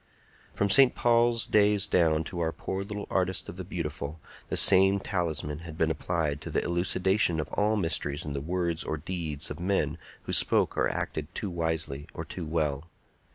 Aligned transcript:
From 0.55 0.71
St. 0.71 0.95
Paul's 0.95 1.45
days 1.45 1.85
down 1.85 2.23
to 2.23 2.39
our 2.39 2.51
poor 2.51 2.81
little 2.83 3.05
Artist 3.11 3.49
of 3.49 3.57
the 3.57 3.63
Beautiful, 3.63 4.19
the 4.49 4.57
same 4.57 4.99
talisman 4.99 5.59
had 5.59 5.77
been 5.77 5.91
applied 5.91 6.41
to 6.41 6.49
the 6.49 6.63
elucidation 6.63 7.39
of 7.39 7.49
all 7.49 7.75
mysteries 7.75 8.25
in 8.25 8.33
the 8.33 8.41
words 8.41 8.83
or 8.83 8.97
deeds 8.97 9.51
of 9.51 9.59
men 9.59 9.99
who 10.23 10.33
spoke 10.33 10.75
or 10.75 10.89
acted 10.89 11.27
too 11.35 11.51
wisely 11.51 12.07
or 12.15 12.25
too 12.25 12.47
well. 12.47 12.85